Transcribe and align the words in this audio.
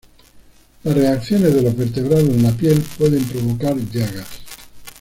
Las 0.83 0.95
reacciones 0.95 1.53
de 1.53 1.61
los 1.61 1.77
vertebrados 1.77 2.27
en 2.29 2.41
la 2.41 2.49
piel 2.53 2.81
pueden 2.97 3.23
provocar 3.23 3.77
llagas. 3.77 4.25